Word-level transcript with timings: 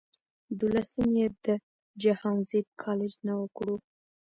دولسم 0.59 1.09
ئې 1.19 1.27
د 1.45 1.47
جهانزيب 2.01 2.67
کالج 2.83 3.13
نه 3.25 3.33
اوکړو 3.41 3.75